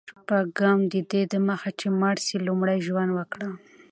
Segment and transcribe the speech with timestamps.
[0.09, 3.49] شپږم: ددې دمخه چي مړ سې، لومړی ژوند وکړه.